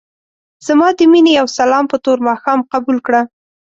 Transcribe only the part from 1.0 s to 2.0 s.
مينې يو سلام په